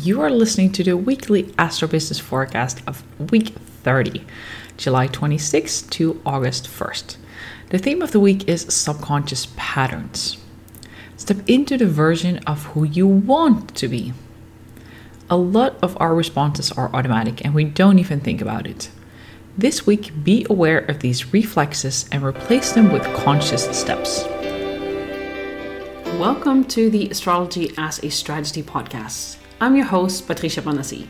You 0.00 0.20
are 0.20 0.30
listening 0.30 0.72
to 0.72 0.84
the 0.84 0.94
weekly 0.96 1.54
Astro 1.56 1.88
Business 1.88 2.18
forecast 2.18 2.82
of 2.86 3.02
week 3.30 3.54
30, 3.82 4.26
July 4.76 5.08
26th 5.08 5.88
to 5.90 6.20
August 6.26 6.66
1st. 6.68 7.16
The 7.70 7.78
theme 7.78 8.02
of 8.02 8.12
the 8.12 8.20
week 8.20 8.46
is 8.46 8.62
subconscious 8.74 9.48
patterns. 9.56 10.36
Step 11.16 11.38
into 11.48 11.78
the 11.78 11.86
version 11.86 12.38
of 12.46 12.64
who 12.66 12.84
you 12.84 13.06
want 13.06 13.74
to 13.76 13.88
be. 13.88 14.12
A 15.30 15.36
lot 15.36 15.76
of 15.82 15.96
our 15.98 16.14
responses 16.14 16.70
are 16.72 16.94
automatic 16.94 17.42
and 17.42 17.54
we 17.54 17.64
don't 17.64 17.98
even 17.98 18.20
think 18.20 18.42
about 18.42 18.66
it. 18.66 18.90
This 19.56 19.86
week, 19.86 20.12
be 20.22 20.46
aware 20.50 20.80
of 20.80 20.98
these 20.98 21.32
reflexes 21.32 22.06
and 22.12 22.22
replace 22.22 22.72
them 22.72 22.92
with 22.92 23.02
conscious 23.14 23.64
steps. 23.70 24.24
Welcome 26.18 26.64
to 26.64 26.90
the 26.90 27.08
Astrology 27.08 27.72
as 27.78 28.02
a 28.04 28.10
Strategy 28.10 28.62
podcast. 28.62 29.38
I'm 29.58 29.74
your 29.74 29.86
host, 29.86 30.26
Patricia 30.26 30.60
Panasi. 30.60 31.06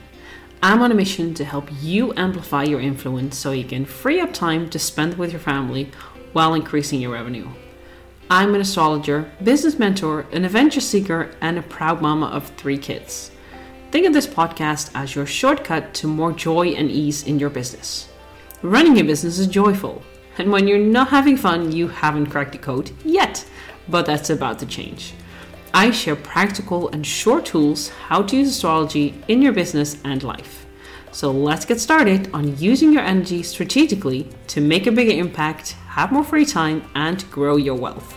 I'm 0.63 0.81
on 0.81 0.93
a 0.93 0.95
mission 0.95 1.35
to 1.35 1.45
help 1.45 1.69
you 1.81 2.15
amplify 2.17 2.63
your 2.63 2.81
influence 2.81 3.37
so 3.37 3.51
you 3.51 3.65
can 3.65 3.85
free 3.85 4.21
up 4.21 4.33
time 4.33 4.71
to 4.71 4.79
spend 4.79 5.19
with 5.19 5.33
your 5.33 5.41
family 5.41 5.91
while 6.33 6.55
increasing 6.55 7.01
your 7.01 7.11
revenue. 7.11 7.49
I'm 8.31 8.55
an 8.55 8.61
astrologer, 8.61 9.29
business 9.43 9.81
mentor, 9.81 10.27
an 10.31 10.45
adventure 10.45 10.81
seeker, 10.81 11.33
and 11.41 11.59
a 11.59 11.63
proud 11.63 12.01
mama 12.01 12.27
of 12.27 12.47
three 12.51 12.79
kids. 12.79 13.33
Think 13.91 14.07
of 14.07 14.13
this 14.13 14.29
podcast 14.29 14.93
as 14.95 15.17
your 15.17 15.27
shortcut 15.27 15.93
to 15.95 16.07
more 16.07 16.31
joy 16.31 16.69
and 16.69 16.89
ease 16.89 17.25
in 17.25 17.41
your 17.41 17.51
business. 17.51 18.09
Running 18.63 19.01
a 19.01 19.03
business 19.03 19.41
is 19.41 19.49
joyful, 19.49 20.05
and 20.39 20.53
when 20.53 20.69
you're 20.69 20.79
not 20.79 21.09
having 21.09 21.37
fun, 21.37 21.73
you 21.73 21.89
haven't 21.89 22.27
cracked 22.27 22.53
the 22.53 22.59
code 22.59 22.93
yet, 23.05 23.45
but 23.89 24.07
that's 24.07 24.31
about 24.31 24.61
to 24.61 24.67
change. 24.67 25.15
I 25.77 25.91
share 25.91 26.17
practical 26.17 26.89
and 26.89 27.07
short 27.07 27.45
tools 27.45 27.91
how 28.09 28.23
to 28.23 28.37
use 28.39 28.49
astrology 28.49 29.23
in 29.29 29.43
your 29.43 29.53
business 29.53 29.99
and 30.05 30.23
life. 30.23 30.65
So 31.13 31.31
let's 31.31 31.67
get 31.67 31.81
started 31.81 32.31
on 32.33 32.57
using 32.57 32.95
your 32.95 33.03
energy 33.03 33.43
strategically 33.43 34.27
to 34.47 34.63
make 34.63 34.87
a 34.87 34.91
bigger 34.91 35.13
impact, 35.13 35.73
have 35.89 36.13
more 36.13 36.25
free 36.25 36.47
time, 36.47 36.83
and 36.95 37.31
grow 37.31 37.57
your 37.57 37.75
wealth. 37.75 38.15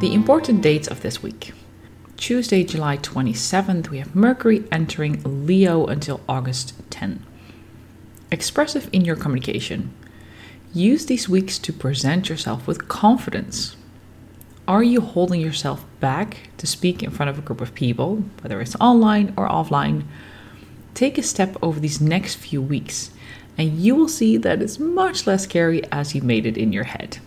The 0.00 0.14
important 0.14 0.62
dates 0.62 0.88
of 0.88 1.02
this 1.02 1.22
week. 1.22 1.52
Tuesday, 2.16 2.64
July 2.64 2.96
27th, 2.96 3.90
we 3.90 3.98
have 3.98 4.16
Mercury 4.16 4.64
entering 4.72 5.46
Leo 5.46 5.86
until 5.86 6.22
August 6.26 6.72
10. 6.96 7.22
Expressive 8.32 8.88
in 8.90 9.04
your 9.04 9.16
communication. 9.16 9.92
Use 10.72 11.04
these 11.04 11.28
weeks 11.28 11.58
to 11.58 11.72
present 11.72 12.30
yourself 12.30 12.66
with 12.66 12.88
confidence. 12.88 13.76
Are 14.66 14.82
you 14.82 15.02
holding 15.02 15.40
yourself 15.40 15.84
back 16.00 16.48
to 16.56 16.66
speak 16.66 17.02
in 17.02 17.10
front 17.10 17.28
of 17.28 17.38
a 17.38 17.42
group 17.42 17.60
of 17.60 17.74
people, 17.74 18.24
whether 18.40 18.62
it's 18.62 18.76
online 18.80 19.34
or 19.36 19.46
offline? 19.46 20.04
Take 20.94 21.18
a 21.18 21.22
step 21.22 21.54
over 21.60 21.78
these 21.78 22.00
next 22.00 22.36
few 22.36 22.62
weeks, 22.62 23.10
and 23.58 23.78
you 23.78 23.94
will 23.94 24.08
see 24.08 24.38
that 24.38 24.62
it's 24.62 24.78
much 24.78 25.26
less 25.26 25.44
scary 25.44 25.84
as 25.92 26.14
you 26.14 26.22
made 26.22 26.46
it 26.46 26.56
in 26.56 26.72
your 26.72 26.84
head. 26.84 27.18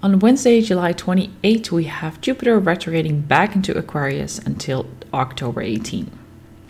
On 0.00 0.20
Wednesday, 0.20 0.62
July 0.62 0.92
28, 0.92 1.72
we 1.72 1.84
have 1.84 2.20
Jupiter 2.20 2.60
retrograding 2.60 3.22
back 3.22 3.56
into 3.56 3.76
Aquarius 3.76 4.38
until 4.38 4.86
October 5.12 5.60
18. 5.60 6.21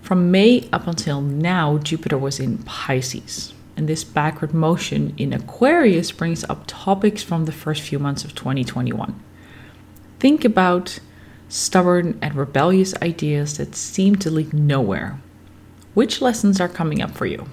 From 0.02 0.32
May 0.32 0.68
up 0.72 0.88
until 0.88 1.20
now, 1.20 1.78
Jupiter 1.78 2.18
was 2.18 2.40
in 2.40 2.58
Pisces. 2.58 3.54
And 3.76 3.88
this 3.88 4.02
backward 4.02 4.52
motion 4.52 5.14
in 5.16 5.32
Aquarius 5.32 6.10
brings 6.10 6.42
up 6.44 6.64
topics 6.66 7.22
from 7.22 7.44
the 7.44 7.52
first 7.52 7.82
few 7.82 8.00
months 8.00 8.24
of 8.24 8.34
2021. 8.34 9.18
Think 10.18 10.44
about 10.44 10.98
stubborn 11.48 12.18
and 12.20 12.34
rebellious 12.34 12.94
ideas 13.00 13.58
that 13.58 13.76
seem 13.76 14.16
to 14.16 14.30
lead 14.30 14.52
nowhere. 14.52 15.20
Which 15.94 16.20
lessons 16.20 16.60
are 16.60 16.68
coming 16.68 17.00
up 17.00 17.12
for 17.12 17.26
you? 17.26 17.46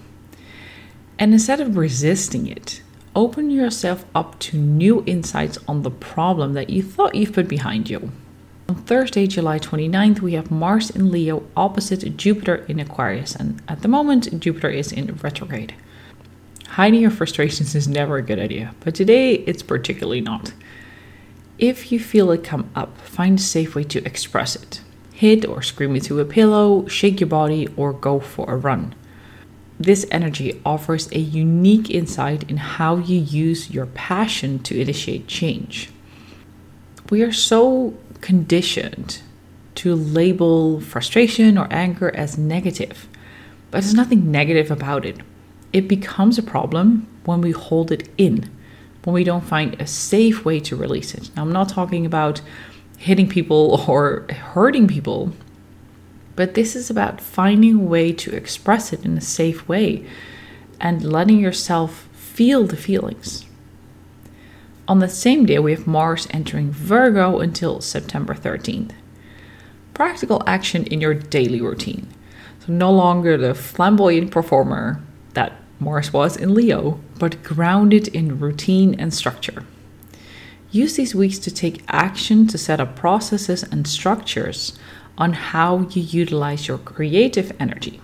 And 1.19 1.33
instead 1.33 1.61
of 1.61 1.77
resisting 1.77 2.47
it, 2.47 2.81
open 3.15 3.51
yourself 3.51 4.05
up 4.15 4.39
to 4.39 4.57
new 4.57 5.03
insights 5.05 5.59
on 5.67 5.83
the 5.83 5.91
problem 5.91 6.53
that 6.53 6.71
you 6.71 6.81
thought 6.81 7.13
you've 7.13 7.33
put 7.33 7.47
behind 7.47 7.89
you. 7.91 8.11
On 8.69 8.75
Thursday, 8.75 9.25
July 9.25 9.57
29th, 9.57 10.19
we 10.19 10.33
have 10.33 10.51
Mars 10.51 10.91
in 10.91 11.09
Leo 11.09 11.41
opposite 11.57 12.15
Jupiter 12.17 12.57
in 12.67 12.79
Aquarius, 12.79 13.35
and 13.35 13.59
at 13.67 13.81
the 13.81 13.87
moment, 13.87 14.39
Jupiter 14.39 14.69
is 14.69 14.91
in 14.91 15.15
retrograde. 15.23 15.73
Hiding 16.67 17.01
your 17.01 17.09
frustrations 17.09 17.73
is 17.73 17.87
never 17.87 18.17
a 18.17 18.21
good 18.21 18.37
idea, 18.37 18.75
but 18.81 18.93
today 18.93 19.33
it's 19.33 19.63
particularly 19.63 20.21
not. 20.21 20.53
If 21.57 21.91
you 21.91 21.99
feel 21.99 22.29
it 22.29 22.43
come 22.43 22.69
up, 22.75 23.01
find 23.01 23.39
a 23.39 23.41
safe 23.41 23.73
way 23.73 23.85
to 23.85 24.05
express 24.05 24.55
it. 24.55 24.81
Hit 25.13 25.47
or 25.47 25.63
scream 25.63 25.95
into 25.95 26.19
a 26.19 26.25
pillow, 26.25 26.85
shake 26.85 27.19
your 27.19 27.27
body, 27.27 27.67
or 27.75 27.91
go 27.91 28.19
for 28.19 28.53
a 28.53 28.55
run. 28.55 28.93
This 29.79 30.05
energy 30.11 30.61
offers 30.63 31.11
a 31.11 31.17
unique 31.17 31.89
insight 31.89 32.47
in 32.47 32.57
how 32.57 32.97
you 32.97 33.17
use 33.19 33.71
your 33.71 33.87
passion 33.87 34.59
to 34.59 34.79
initiate 34.79 35.25
change. 35.25 35.89
We 37.09 37.23
are 37.23 37.33
so 37.33 37.95
conditioned 38.21 39.21
to 39.75 39.95
label 39.95 40.81
frustration 40.81 41.57
or 41.57 41.67
anger 41.71 42.13
as 42.15 42.37
negative, 42.37 43.07
but 43.71 43.81
there's 43.81 43.93
nothing 43.93 44.31
negative 44.31 44.71
about 44.71 45.05
it. 45.05 45.17
It 45.71 45.87
becomes 45.87 46.37
a 46.37 46.43
problem 46.43 47.07
when 47.25 47.41
we 47.41 47.51
hold 47.51 47.91
it 47.91 48.09
in, 48.17 48.49
when 49.03 49.13
we 49.13 49.23
don't 49.23 49.45
find 49.45 49.79
a 49.79 49.87
safe 49.87 50.43
way 50.43 50.59
to 50.61 50.75
release 50.75 51.13
it. 51.13 51.29
Now, 51.35 51.43
I'm 51.43 51.51
not 51.51 51.69
talking 51.69 52.05
about 52.05 52.41
hitting 52.97 53.29
people 53.29 53.85
or 53.87 54.25
hurting 54.29 54.87
people 54.87 55.33
but 56.39 56.53
this 56.53 56.73
is 56.73 56.89
about 56.89 57.19
finding 57.19 57.75
a 57.75 57.83
way 57.83 58.13
to 58.13 58.33
express 58.33 58.93
it 58.93 59.03
in 59.03 59.17
a 59.17 59.21
safe 59.21 59.67
way 59.67 60.05
and 60.79 61.03
letting 61.03 61.37
yourself 61.37 62.07
feel 62.13 62.65
the 62.65 62.77
feelings. 62.77 63.43
On 64.89 64.97
the 64.97 65.07
same 65.07 65.45
day, 65.45 65.59
we 65.59 65.69
have 65.69 65.85
Mars 65.85 66.27
entering 66.31 66.71
Virgo 66.71 67.37
until 67.37 67.79
September 67.79 68.33
13th. 68.33 68.93
Practical 69.93 70.41
action 70.47 70.83
in 70.87 70.99
your 70.99 71.13
daily 71.13 71.61
routine. 71.61 72.07
So, 72.65 72.73
no 72.73 72.91
longer 72.91 73.37
the 73.37 73.53
flamboyant 73.53 74.31
performer 74.31 74.99
that 75.35 75.53
Mars 75.79 76.11
was 76.11 76.35
in 76.35 76.55
Leo, 76.55 76.99
but 77.19 77.43
grounded 77.43 78.07
in 78.07 78.39
routine 78.39 78.99
and 78.99 79.13
structure. 79.13 79.63
Use 80.71 80.95
these 80.95 81.13
weeks 81.13 81.37
to 81.37 81.51
take 81.51 81.83
action 81.87 82.47
to 82.47 82.57
set 82.57 82.79
up 82.79 82.95
processes 82.95 83.61
and 83.61 83.87
structures 83.87 84.75
on 85.19 85.33
how 85.33 85.81
you 85.91 86.01
utilize 86.01 86.67
your 86.67 86.79
creative 86.79 87.55
energy. 87.59 88.01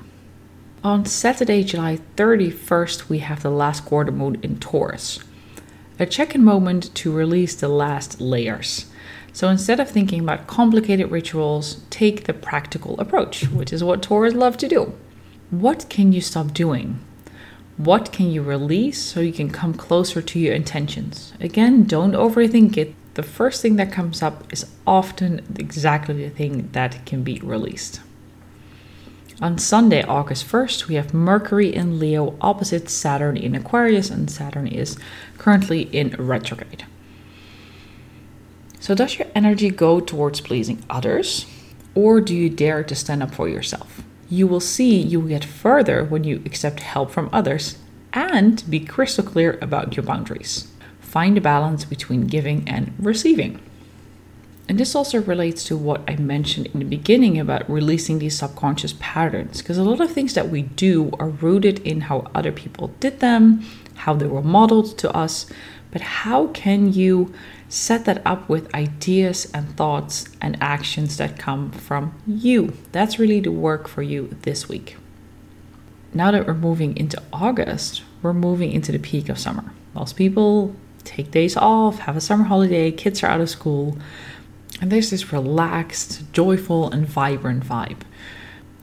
On 0.84 1.04
Saturday, 1.04 1.64
July 1.64 1.98
31st, 2.16 3.10
we 3.10 3.20
have 3.20 3.42
the 3.42 3.50
last 3.50 3.86
quarter 3.86 4.12
moon 4.12 4.38
in 4.44 4.60
Taurus, 4.60 5.18
a 6.00 6.06
check 6.06 6.36
in 6.36 6.44
moment 6.44 6.94
to 6.96 7.12
release 7.12 7.56
the 7.56 7.68
last 7.68 8.20
layers. 8.22 8.86
So 9.34 9.50
instead 9.50 9.80
of 9.80 9.90
thinking 9.90 10.22
about 10.22 10.48
complicated 10.48 11.12
rituals, 11.12 11.82
take 11.90 12.24
the 12.24 12.34
practical 12.34 13.00
approach, 13.00 13.48
which 13.50 13.74
is 13.74 13.84
what 13.84 14.02
Taurus 14.02 14.34
love 14.34 14.58
to 14.58 14.68
do. 14.68 14.94
What 15.50 15.88
can 15.90 16.14
you 16.14 16.22
stop 16.22 16.54
doing? 16.54 17.00
What 17.78 18.12
can 18.12 18.32
you 18.32 18.42
release 18.42 19.02
so 19.02 19.20
you 19.20 19.34
can 19.34 19.50
come 19.50 19.74
closer 19.74 20.22
to 20.22 20.40
your 20.40 20.54
intentions? 20.54 21.34
Again, 21.40 21.84
don't 21.84 22.14
overthink 22.14 22.78
it 22.78 22.96
the 23.16 23.24
first 23.24 23.62
thing 23.62 23.78
that 23.78 23.94
comes 23.94 24.22
up 24.22 24.52
is 24.52 24.70
often 24.86 25.42
exactly 25.58 26.16
the 26.16 26.30
thing 26.30 26.70
that 26.74 27.06
can 27.06 27.24
be 27.24 27.40
released. 27.40 28.02
On 29.42 29.58
Sunday, 29.58 30.02
August 30.04 30.48
1st, 30.48 30.88
we 30.88 30.96
have 30.96 31.14
Mercury 31.14 31.74
in 31.74 32.00
Leo 32.00 32.38
opposite 32.40 32.90
Saturn 32.90 33.36
in 33.36 33.54
Aquarius, 33.54 34.10
and 34.10 34.32
Saturn 34.32 34.66
is 34.66 34.98
currently 35.38 35.84
in 35.84 36.16
retrograde. 36.18 36.86
So, 38.80 38.96
does 38.96 39.20
your 39.20 39.28
energy 39.36 39.70
go 39.70 40.00
towards 40.00 40.40
pleasing 40.40 40.84
others, 40.90 41.46
or 41.96 42.22
do 42.22 42.34
you 42.34 42.50
dare 42.50 42.84
to 42.84 42.96
stand 42.96 43.24
up 43.24 43.36
for 43.36 43.50
yourself? 43.50 44.04
You 44.30 44.48
will 44.48 44.62
see 44.62 45.02
you 45.02 45.28
get 45.28 45.44
further 45.44 46.06
when 46.06 46.24
you 46.24 46.42
accept 46.46 46.80
help 46.80 47.12
from 47.12 47.30
others 47.34 47.78
and 48.14 48.64
be 48.70 48.80
crystal 48.80 49.24
clear 49.24 49.58
about 49.62 49.98
your 49.98 50.06
boundaries 50.06 50.68
find 51.16 51.38
a 51.38 51.42
balance 51.42 51.86
between 51.86 52.28
giving 52.28 52.68
and 52.68 52.94
receiving. 53.00 53.58
And 54.68 54.80
this 54.80 54.96
also 54.96 55.22
relates 55.22 55.64
to 55.66 55.78
what 55.78 56.02
I 56.10 56.16
mentioned 56.16 56.68
in 56.68 56.80
the 56.80 56.86
beginning 56.86 57.40
about 57.40 57.70
releasing 57.70 58.18
these 58.18 58.38
subconscious 58.38 58.96
patterns, 59.00 59.62
because 59.62 59.78
a 59.78 59.84
lot 59.84 60.02
of 60.02 60.12
things 60.12 60.34
that 60.34 60.50
we 60.50 60.64
do 60.64 61.12
are 61.20 61.30
rooted 61.30 61.80
in 61.80 62.02
how 62.02 62.32
other 62.34 62.52
people 62.52 62.88
did 63.00 63.20
them, 63.20 63.64
how 63.96 64.16
they 64.16 64.26
were 64.26 64.42
modeled 64.42 64.98
to 64.98 65.16
us. 65.16 65.46
But 65.92 66.02
how 66.02 66.48
can 66.48 66.92
you 66.92 67.34
set 67.70 68.06
that 68.06 68.22
up 68.26 68.50
with 68.50 68.74
ideas 68.74 69.50
and 69.54 69.78
thoughts 69.78 70.28
and 70.42 70.58
actions 70.60 71.18
that 71.18 71.38
come 71.38 71.72
from 71.72 72.20
you? 72.26 72.74
That's 72.92 73.20
really 73.20 73.40
the 73.40 73.52
work 73.52 73.88
for 73.88 74.02
you 74.02 74.36
this 74.42 74.68
week. 74.68 74.98
Now 76.14 76.32
that 76.32 76.48
we're 76.48 76.54
moving 76.54 76.98
into 76.98 77.22
August, 77.32 78.02
we're 78.22 78.34
moving 78.34 78.72
into 78.72 78.92
the 78.92 79.00
peak 79.00 79.30
of 79.30 79.38
summer. 79.38 79.74
Most 79.94 80.16
people 80.16 80.76
take 81.04 81.32
days 81.32 81.56
off, 81.56 82.00
have 82.00 82.18
a 82.18 82.22
summer 82.22 82.46
holiday, 82.46 82.92
kids 82.92 83.24
are 83.24 83.28
out 83.28 83.42
of 83.42 83.50
school, 83.50 83.98
and 84.86 84.92
there's 84.92 85.10
this 85.10 85.34
relaxed, 85.34 86.32
joyful, 86.32 86.92
and 86.92 87.08
vibrant 87.08 87.64
vibe. 87.64 88.02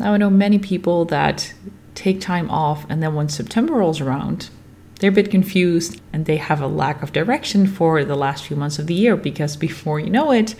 Now, 0.00 0.14
I 0.14 0.16
know 0.16 0.30
many 0.30 0.58
people 0.58 1.04
that 1.04 1.54
take 1.94 2.20
time 2.20 2.50
off, 2.50 2.84
and 2.88 3.00
then 3.00 3.14
when 3.14 3.28
September 3.28 3.74
rolls 3.74 4.00
around, 4.00 4.50
they're 4.98 5.10
a 5.10 5.14
bit 5.14 5.30
confused 5.30 6.00
and 6.12 6.26
they 6.26 6.38
have 6.38 6.60
a 6.60 6.66
lack 6.66 7.04
of 7.04 7.12
direction 7.12 7.68
for 7.68 8.04
the 8.04 8.16
last 8.16 8.48
few 8.48 8.56
months 8.56 8.80
of 8.80 8.88
the 8.88 8.94
year 8.94 9.16
because 9.16 9.56
before 9.56 10.00
you 10.00 10.10
know 10.10 10.32
it, 10.32 10.56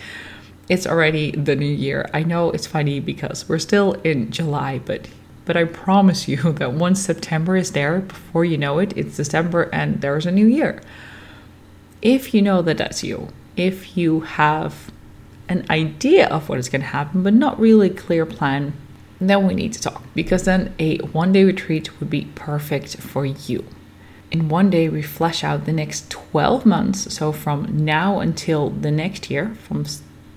it's 0.68 0.86
already 0.86 1.32
the 1.32 1.56
new 1.56 1.66
year. 1.66 2.08
I 2.14 2.22
know 2.22 2.52
it's 2.52 2.68
funny 2.68 3.00
because 3.00 3.48
we're 3.48 3.58
still 3.58 3.94
in 4.04 4.30
July, 4.30 4.78
but 4.78 5.08
but 5.44 5.56
I 5.56 5.64
promise 5.64 6.28
you 6.28 6.36
that 6.52 6.74
once 6.74 7.00
September 7.00 7.56
is 7.56 7.72
there, 7.72 7.98
before 7.98 8.44
you 8.44 8.58
know 8.58 8.78
it, 8.78 8.96
it's 8.96 9.16
December 9.16 9.62
and 9.72 10.02
there's 10.02 10.24
a 10.24 10.30
new 10.30 10.46
year. 10.46 10.80
If 12.00 12.32
you 12.32 12.42
know 12.42 12.62
that 12.62 12.78
that's 12.78 13.02
you, 13.02 13.30
if 13.56 13.96
you 13.96 14.20
have 14.20 14.91
an 15.52 15.66
idea 15.70 16.26
of 16.28 16.48
what 16.48 16.58
is 16.58 16.68
going 16.68 16.82
to 16.82 16.88
happen, 16.88 17.22
but 17.22 17.34
not 17.34 17.60
really 17.60 17.88
a 17.88 17.94
clear 17.94 18.26
plan, 18.26 18.72
then 19.20 19.46
we 19.46 19.54
need 19.54 19.72
to 19.74 19.80
talk 19.80 20.02
because 20.14 20.44
then 20.44 20.74
a 20.78 20.98
one 20.98 21.32
day 21.32 21.44
retreat 21.44 22.00
would 22.00 22.10
be 22.10 22.24
perfect 22.34 22.96
for 22.96 23.24
you. 23.24 23.64
In 24.32 24.48
one 24.48 24.70
day, 24.70 24.88
we 24.88 25.02
flesh 25.02 25.44
out 25.44 25.66
the 25.66 25.74
next 25.74 26.10
12 26.10 26.64
months. 26.64 27.14
So, 27.14 27.32
from 27.32 27.84
now 27.84 28.18
until 28.18 28.70
the 28.70 28.90
next 28.90 29.30
year, 29.30 29.54
from 29.56 29.84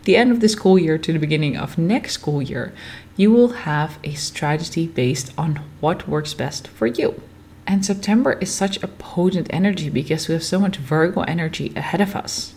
the 0.04 0.18
end 0.18 0.32
of 0.32 0.42
the 0.42 0.50
school 0.50 0.78
year 0.78 0.98
to 0.98 1.14
the 1.14 1.20
beginning 1.20 1.56
of 1.56 1.78
next 1.78 2.12
school 2.14 2.42
year, 2.42 2.74
you 3.16 3.32
will 3.32 3.54
have 3.64 3.98
a 4.04 4.14
strategy 4.14 4.88
based 4.88 5.32
on 5.38 5.62
what 5.80 6.10
works 6.10 6.34
best 6.34 6.68
for 6.68 6.88
you. 6.88 7.22
And 7.66 7.86
September 7.86 8.34
is 8.34 8.54
such 8.54 8.84
a 8.84 8.90
potent 8.90 9.48
energy 9.50 9.90
because 9.90 10.28
we 10.28 10.34
have 10.34 10.44
so 10.44 10.60
much 10.60 10.76
Virgo 10.76 11.22
energy 11.22 11.72
ahead 11.76 12.02
of 12.02 12.18
us. 12.18 12.55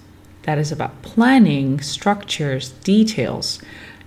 That 0.48 0.56
is 0.56 0.72
about 0.72 1.02
planning, 1.02 1.78
structures, 1.82 2.70
details. 2.70 3.60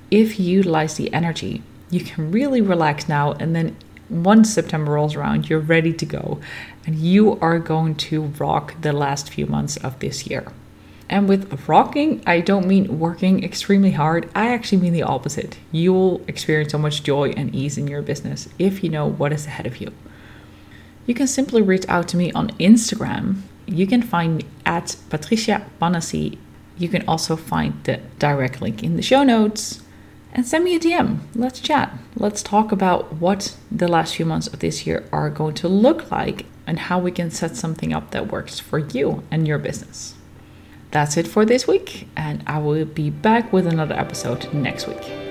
If 0.10 0.40
you 0.40 0.58
utilize 0.58 0.96
the 0.96 1.14
energy, 1.14 1.62
you 1.92 2.00
can 2.04 2.32
really 2.32 2.62
relax 2.62 3.08
now 3.08 3.34
and 3.34 3.56
then 3.56 3.76
once 4.10 4.52
September 4.52 4.94
rolls 4.94 5.16
around, 5.16 5.52
you're 5.52 5.60
ready 5.60 5.94
to 5.94 6.04
go 6.04 6.40
and 6.88 6.96
you 6.96 7.38
are 7.42 7.60
going 7.60 7.94
to 8.10 8.24
rock 8.40 8.74
the 8.82 8.92
last 8.92 9.30
few 9.30 9.46
months 9.46 9.78
of 9.78 10.00
this 10.00 10.26
year. 10.26 10.52
And 11.08 11.30
with 11.30 11.70
rocking, 11.70 12.24
I 12.26 12.40
don't 12.40 12.66
mean 12.66 12.98
working 12.98 13.44
extremely 13.44 13.92
hard. 13.92 14.28
I 14.34 14.48
actually 14.48 14.82
mean 14.82 14.94
the 14.94 15.04
opposite. 15.04 15.60
You 15.72 15.94
will 15.94 16.22
experience 16.28 16.72
so 16.72 16.80
much 16.80 17.04
joy 17.04 17.34
and 17.38 17.54
ease 17.54 17.78
in 17.78 17.88
your 17.88 18.02
business 18.02 18.50
if 18.58 18.84
you 18.84 18.90
know 18.90 19.06
what 19.06 19.32
is 19.32 19.46
ahead 19.46 19.68
of 19.68 19.78
you. 19.78 19.94
You 21.06 21.14
can 21.14 21.28
simply 21.28 21.62
reach 21.62 21.86
out 21.88 22.08
to 22.08 22.18
me 22.18 22.32
on 22.32 22.50
Instagram. 22.58 23.44
You 23.72 23.88
can 23.88 24.02
find 24.02 24.38
me 24.38 24.46
at 24.66 24.98
Patricia 25.10 25.66
Panasi. 25.82 26.38
You 26.78 26.90
can 26.90 27.08
also 27.08 27.36
find 27.36 27.82
the 27.86 28.02
direct 28.20 28.62
link 28.62 28.84
in 28.84 28.98
the 28.98 29.02
show 29.02 29.24
notes. 29.24 29.82
And 30.34 30.46
send 30.46 30.64
me 30.64 30.76
a 30.76 30.80
DM. 30.80 31.20
Let's 31.36 31.60
chat. 31.60 31.94
Let's 32.16 32.44
talk 32.44 32.72
about 32.72 33.14
what 33.16 33.58
the 33.72 33.88
last 33.88 34.16
few 34.16 34.26
months 34.26 34.48
of 34.48 34.60
this 34.60 34.86
year 34.86 35.08
are 35.12 35.30
going 35.30 35.56
to 35.56 35.68
look 35.68 36.10
like 36.12 36.46
and 36.66 36.80
how 36.80 37.00
we 37.00 37.12
can 37.12 37.32
set 37.32 37.56
something 37.56 37.94
up 37.94 38.12
that 38.12 38.32
works 38.32 38.60
for 38.60 38.80
you 38.80 39.24
and 39.32 39.48
your 39.48 39.58
business. 39.58 40.16
That's 40.92 41.16
it 41.18 41.28
for 41.28 41.46
this 41.46 41.68
week, 41.68 42.08
and 42.18 42.44
I 42.46 42.60
will 42.60 42.86
be 42.86 43.10
back 43.10 43.54
with 43.54 43.66
another 43.66 43.96
episode 43.96 44.54
next 44.54 44.88
week. 44.88 45.31